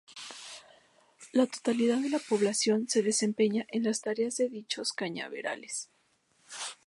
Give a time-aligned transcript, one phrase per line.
[1.31, 5.91] La totalidad de la población se desempeña en las tareas de dichos cañaverales.